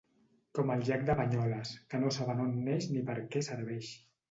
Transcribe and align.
Com 0.59 0.71
el 0.75 0.85
llac 0.87 1.03
de 1.09 1.15
Banyoles, 1.19 1.75
que 1.93 2.01
no 2.05 2.11
saben 2.17 2.43
on 2.47 2.59
neix 2.71 2.91
ni 2.97 3.07
per 3.13 3.21
què 3.37 3.47
serveix. 3.53 3.95